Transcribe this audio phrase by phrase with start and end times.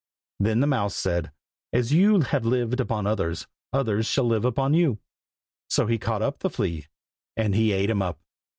[0.39, 1.31] Then the mouse said,
[1.71, 4.97] "as you have lived upon others, others shall live upon you!"
[5.69, 6.87] So he caught up the flea,
[7.37, 8.19] and he ate him up.